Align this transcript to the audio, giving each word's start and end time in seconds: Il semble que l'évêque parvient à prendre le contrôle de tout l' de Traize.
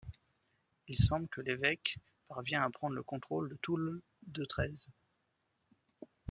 Il 0.87 0.97
semble 0.97 1.27
que 1.27 1.41
l'évêque 1.41 1.99
parvient 2.27 2.63
à 2.63 2.69
prendre 2.71 2.95
le 2.95 3.03
contrôle 3.03 3.49
de 3.49 3.55
tout 3.61 3.77
l' 3.77 4.01
de 4.25 4.43
Traize. 4.45 4.91